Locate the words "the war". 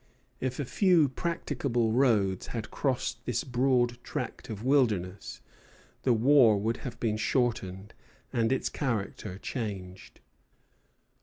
6.01-6.57